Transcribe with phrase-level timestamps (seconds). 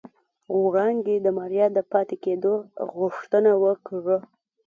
[0.61, 2.53] وړانګې د ماريا د پاتې کېدو
[2.95, 4.17] غوښتنه وکړه.